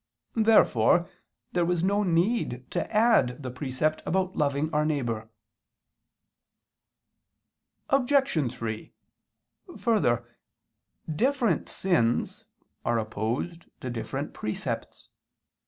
Therefore 0.33 1.07
there 1.51 1.63
was 1.63 1.83
no 1.83 2.01
need 2.01 2.71
to 2.71 2.91
add 2.91 3.43
the 3.43 3.51
precept 3.51 4.01
about 4.03 4.35
loving 4.35 4.73
our 4.73 4.83
neighbor. 4.83 5.29
Obj. 7.91 8.51
3: 8.51 8.93
Further, 9.77 10.25
different 11.07 11.69
sins 11.69 12.45
are 12.83 12.97
opposed 12.97 13.67
to 13.81 13.91
different 13.91 14.33
precepts. 14.33 15.09